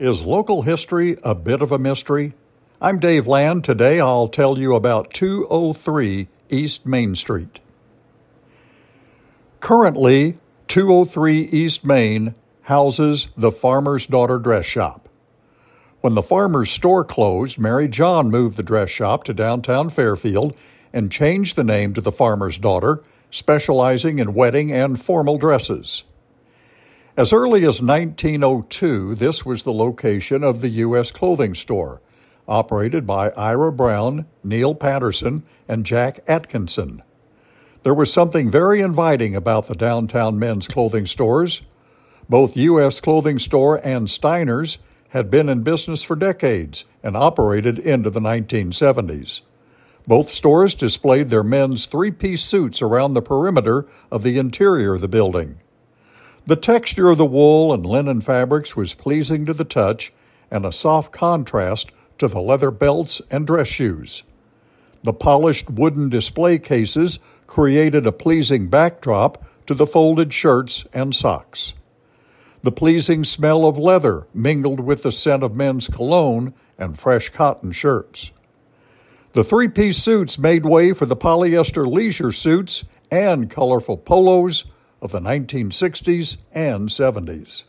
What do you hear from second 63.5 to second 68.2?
shoes. The polished wooden display cases created a